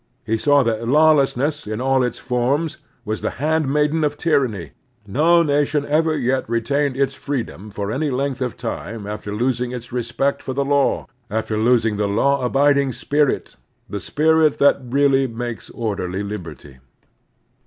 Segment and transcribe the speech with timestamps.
[0.25, 4.71] He saw that lawlessness in all its forms was the handmaiden of tyranny.
[5.05, 9.91] No nation ever yet retained its freedom for any length of time after losing its
[9.93, 15.69] respect for the law, after losing the law abiding spirit, the spirit that really makes
[15.69, 16.79] orderly liberty.